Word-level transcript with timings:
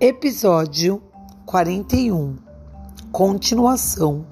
Episódio 0.00 1.00
41 1.46 2.36
Continuação 3.12 4.26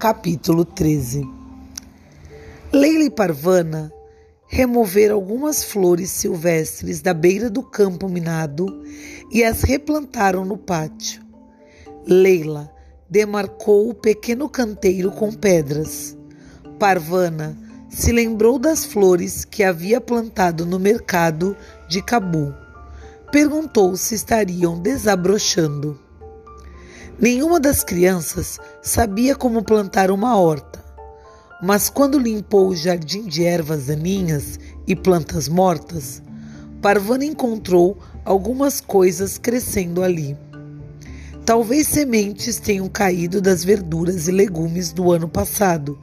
Capítulo 0.00 0.64
13 0.64 1.22
Leila 2.72 3.04
e 3.04 3.10
Parvana 3.10 3.92
removeram 4.48 5.14
algumas 5.14 5.62
flores 5.62 6.10
silvestres 6.10 7.00
da 7.00 7.14
beira 7.14 7.48
do 7.48 7.62
campo 7.62 8.08
minado 8.08 8.66
e 9.30 9.44
as 9.44 9.62
replantaram 9.62 10.44
no 10.44 10.58
pátio. 10.58 11.22
Leila 12.04 12.68
demarcou 13.08 13.88
o 13.88 13.94
pequeno 13.94 14.48
canteiro 14.48 15.12
com 15.12 15.32
pedras. 15.32 16.16
Parvana 16.80 17.56
se 17.88 18.10
lembrou 18.10 18.58
das 18.58 18.84
flores 18.84 19.44
que 19.44 19.62
havia 19.62 20.00
plantado 20.00 20.66
no 20.66 20.80
mercado 20.80 21.56
de 21.88 22.02
Cabu. 22.02 22.63
Perguntou 23.34 23.96
se 23.96 24.14
estariam 24.14 24.78
desabrochando. 24.78 25.98
Nenhuma 27.18 27.58
das 27.58 27.82
crianças 27.82 28.60
sabia 28.80 29.34
como 29.34 29.64
plantar 29.64 30.12
uma 30.12 30.38
horta, 30.38 30.78
mas 31.60 31.90
quando 31.90 32.16
limpou 32.16 32.68
o 32.68 32.76
jardim 32.76 33.22
de 33.24 33.42
ervas 33.42 33.86
daninhas 33.86 34.60
e 34.86 34.94
plantas 34.94 35.48
mortas, 35.48 36.22
Parvana 36.80 37.24
encontrou 37.24 37.98
algumas 38.24 38.80
coisas 38.80 39.36
crescendo 39.36 40.04
ali. 40.04 40.38
Talvez 41.44 41.88
sementes 41.88 42.60
tenham 42.60 42.88
caído 42.88 43.40
das 43.40 43.64
verduras 43.64 44.28
e 44.28 44.30
legumes 44.30 44.92
do 44.92 45.10
ano 45.10 45.28
passado, 45.28 45.98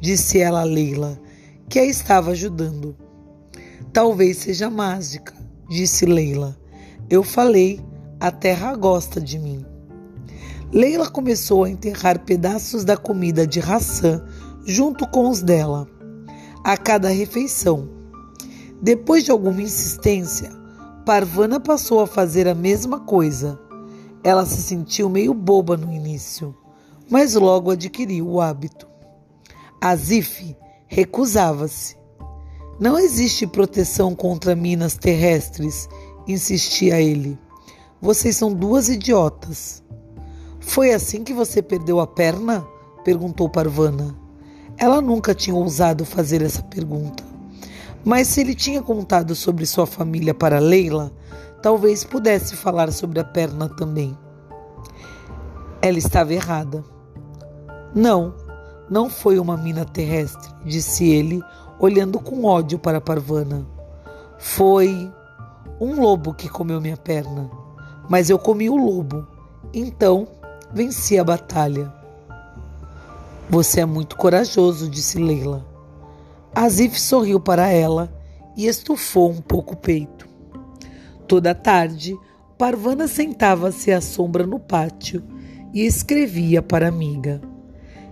disse 0.00 0.38
ela 0.38 0.60
a 0.60 0.64
Leila, 0.64 1.20
que 1.68 1.80
a 1.80 1.84
estava 1.84 2.30
ajudando. 2.30 2.96
Talvez 3.92 4.36
seja 4.36 4.70
mágica, 4.70 5.34
disse 5.68 6.06
Leila. 6.06 6.56
Eu 7.10 7.22
falei, 7.22 7.80
a 8.20 8.30
terra 8.30 8.74
gosta 8.76 9.18
de 9.18 9.38
mim. 9.38 9.64
Leila 10.70 11.08
começou 11.08 11.64
a 11.64 11.70
enterrar 11.70 12.18
pedaços 12.18 12.84
da 12.84 12.98
comida 12.98 13.46
de 13.46 13.60
Hassan 13.60 14.22
junto 14.66 15.08
com 15.08 15.30
os 15.30 15.40
dela, 15.40 15.88
a 16.62 16.76
cada 16.76 17.08
refeição. 17.08 17.88
Depois 18.82 19.24
de 19.24 19.30
alguma 19.30 19.62
insistência, 19.62 20.50
Parvana 21.06 21.58
passou 21.58 22.00
a 22.00 22.06
fazer 22.06 22.46
a 22.46 22.54
mesma 22.54 23.00
coisa. 23.00 23.58
Ela 24.22 24.44
se 24.44 24.60
sentiu 24.60 25.08
meio 25.08 25.32
boba 25.32 25.74
no 25.74 25.90
início, 25.90 26.54
mas 27.08 27.34
logo 27.34 27.70
adquiriu 27.70 28.28
o 28.28 28.40
hábito. 28.42 28.86
Azif 29.80 30.54
recusava-se. 30.86 31.96
Não 32.78 32.98
existe 32.98 33.46
proteção 33.46 34.14
contra 34.14 34.54
minas 34.54 34.96
terrestres, 34.96 35.88
insistia 36.28 37.00
ele. 37.00 37.38
Vocês 38.00 38.36
são 38.36 38.52
duas 38.52 38.88
idiotas. 38.88 39.82
Foi 40.60 40.92
assim 40.92 41.24
que 41.24 41.32
você 41.32 41.62
perdeu 41.62 41.98
a 41.98 42.06
perna? 42.06 42.66
perguntou 43.02 43.48
Parvana. 43.48 44.14
Ela 44.76 45.00
nunca 45.00 45.34
tinha 45.34 45.56
ousado 45.56 46.04
fazer 46.04 46.42
essa 46.42 46.62
pergunta. 46.62 47.24
Mas 48.04 48.28
se 48.28 48.40
ele 48.40 48.54
tinha 48.54 48.80
contado 48.80 49.34
sobre 49.34 49.66
sua 49.66 49.86
família 49.86 50.32
para 50.32 50.58
Leila, 50.58 51.10
talvez 51.62 52.04
pudesse 52.04 52.54
falar 52.54 52.92
sobre 52.92 53.18
a 53.18 53.24
perna 53.24 53.68
também. 53.68 54.16
Ela 55.82 55.98
estava 55.98 56.32
errada. 56.32 56.84
Não, 57.94 58.34
não 58.88 59.10
foi 59.10 59.38
uma 59.38 59.56
mina 59.56 59.84
terrestre, 59.84 60.52
disse 60.64 61.08
ele, 61.08 61.42
olhando 61.80 62.20
com 62.20 62.44
ódio 62.44 62.78
para 62.78 63.00
Parvana. 63.00 63.66
Foi 64.38 65.10
um 65.80 66.00
lobo 66.00 66.34
que 66.34 66.48
comeu 66.48 66.80
minha 66.80 66.96
perna. 66.96 67.50
Mas 68.08 68.30
eu 68.30 68.38
comi 68.38 68.68
o 68.68 68.76
lobo. 68.76 69.26
Então 69.72 70.26
venci 70.72 71.18
a 71.18 71.24
batalha. 71.24 71.92
Você 73.48 73.80
é 73.80 73.86
muito 73.86 74.16
corajoso, 74.16 74.90
disse 74.90 75.18
Leila. 75.18 75.66
Azif 76.54 77.00
sorriu 77.00 77.40
para 77.40 77.68
ela 77.68 78.12
e 78.56 78.66
estufou 78.66 79.30
um 79.30 79.40
pouco 79.40 79.74
o 79.74 79.76
peito. 79.76 80.28
Toda 81.26 81.54
tarde, 81.54 82.16
Parvana 82.58 83.06
sentava-se 83.06 83.92
à 83.92 84.00
sombra 84.00 84.46
no 84.46 84.58
pátio 84.58 85.22
e 85.72 85.86
escrevia 85.86 86.60
para 86.60 86.86
a 86.86 86.88
amiga. 86.88 87.40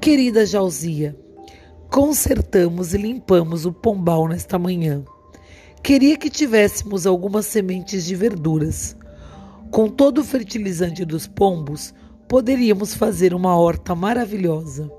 Querida 0.00 0.46
Jalzia, 0.46 1.18
consertamos 1.90 2.94
e 2.94 2.98
limpamos 2.98 3.66
o 3.66 3.72
pombal 3.72 4.28
nesta 4.28 4.58
manhã. 4.58 5.04
Queria 5.82 6.16
que 6.16 6.28
tivéssemos 6.28 7.06
algumas 7.06 7.46
sementes 7.46 8.04
de 8.04 8.14
verduras. 8.14 8.96
Com 9.70 9.88
todo 9.88 10.18
o 10.18 10.24
fertilizante 10.24 11.04
dos 11.04 11.26
pombos, 11.26 11.94
poderíamos 12.26 12.94
fazer 12.94 13.32
uma 13.32 13.56
horta 13.56 13.94
maravilhosa. 13.94 14.90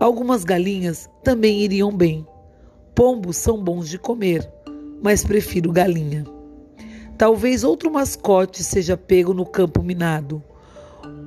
Algumas 0.00 0.44
galinhas 0.44 1.10
também 1.22 1.60
iriam 1.60 1.94
bem. 1.94 2.26
Pombos 2.94 3.36
são 3.36 3.62
bons 3.62 3.88
de 3.88 3.98
comer, 3.98 4.48
mas 5.02 5.24
prefiro 5.24 5.72
galinha. 5.72 6.24
Talvez 7.18 7.64
outro 7.64 7.90
mascote 7.90 8.62
seja 8.62 8.96
pego 8.96 9.34
no 9.34 9.44
campo 9.44 9.82
minado 9.82 10.42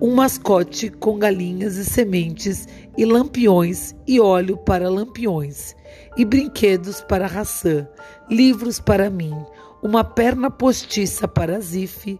um 0.00 0.14
mascote 0.14 0.88
com 0.88 1.18
galinhas 1.18 1.76
e 1.76 1.84
sementes 1.84 2.66
e 2.96 3.04
lampiões 3.04 3.94
e 4.06 4.18
óleo 4.18 4.56
para 4.56 4.88
lampiões 4.88 5.76
e 6.16 6.24
brinquedos 6.24 7.02
para 7.02 7.26
Hassan, 7.26 7.86
livros 8.28 8.80
para 8.80 9.10
mim, 9.10 9.34
uma 9.82 10.02
perna 10.02 10.50
postiça 10.50 11.28
para 11.28 11.60
Zif, 11.60 12.18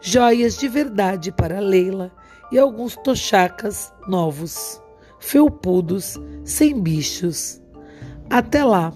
joias 0.00 0.56
de 0.56 0.68
verdade 0.68 1.30
para 1.30 1.60
Leila 1.60 2.10
e 2.50 2.58
alguns 2.58 2.96
tochacas 2.96 3.92
novos, 4.08 4.80
felpudos, 5.18 6.18
sem 6.44 6.80
bichos. 6.80 7.60
Até 8.30 8.64
lá. 8.64 8.92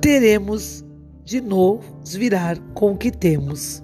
Teremos 0.00 0.84
de 1.24 1.40
novo 1.40 2.00
virar 2.04 2.58
com 2.74 2.92
o 2.92 2.98
que 2.98 3.10
temos. 3.10 3.82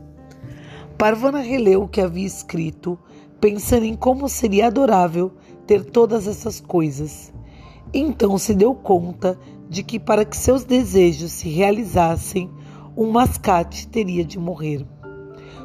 Parvana 0.99 1.39
releu 1.39 1.85
o 1.85 1.89
que 1.89 2.01
havia 2.01 2.27
escrito, 2.27 2.99
pensando 3.41 3.85
em 3.85 3.95
como 3.95 4.29
seria 4.29 4.67
adorável 4.67 5.31
ter 5.65 5.85
todas 5.85 6.27
essas 6.27 6.61
coisas. 6.61 7.33
Então 7.95 8.37
se 8.37 8.53
deu 8.53 8.75
conta 8.75 9.39
de 9.71 9.85
que 9.85 10.01
para 10.01 10.25
que 10.25 10.37
seus 10.37 10.65
desejos 10.65 11.31
se 11.31 11.49
realizassem, 11.49 12.51
um 12.97 13.13
mascate 13.13 13.87
teria 13.87 14.25
de 14.25 14.41
morrer. 14.41 14.85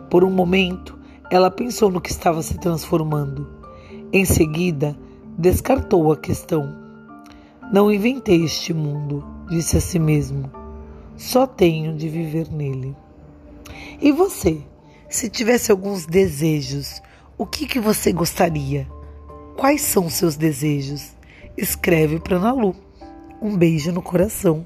Por 0.08 0.24
um 0.24 0.30
momento, 0.30 1.00
ela 1.32 1.50
pensou 1.50 1.90
no 1.90 2.00
que 2.00 2.12
estava 2.12 2.44
se 2.44 2.60
transformando. 2.60 3.50
Em 4.12 4.26
seguida, 4.26 4.96
descartou 5.36 6.12
a 6.12 6.18
questão. 6.18 6.78
Não 7.72 7.92
inventei 7.92 8.44
este 8.44 8.72
mundo, 8.72 9.26
disse 9.50 9.78
a 9.78 9.82
si 9.82 9.98
mesmo. 9.98 10.52
Só 11.18 11.48
tenho 11.48 11.96
de 11.96 12.08
viver 12.08 12.52
nele. 12.52 12.96
E 14.00 14.12
você? 14.12 14.62
Se 15.14 15.30
tivesse 15.30 15.72
alguns 15.72 16.08
desejos, 16.08 17.00
o 17.38 17.46
que, 17.46 17.68
que 17.68 17.80
você 17.80 18.12
gostaria? 18.12 18.88
Quais 19.56 19.80
são 19.82 20.10
seus 20.10 20.36
desejos? 20.36 21.12
Escreve 21.56 22.20
para 22.20 22.40
Nalu. 22.40 22.76
Um 23.40 23.56
beijo 23.56 23.92
no 23.92 24.02
coração. 24.02 24.66